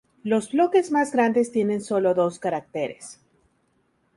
[0.23, 3.19] Los bloques más grandes tienen sólo dos caracteres.